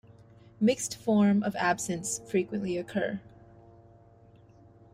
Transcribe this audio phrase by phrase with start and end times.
[0.59, 3.19] Mixed forms of absence frequently occur.